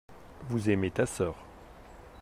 Vous 0.49 0.67
aimez 0.71 0.89
ta 0.89 1.05
sœur. 1.05 1.35